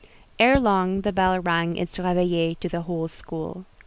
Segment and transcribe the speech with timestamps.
[0.39, 3.65] Ere long the bell rang its réveillée to the whole school.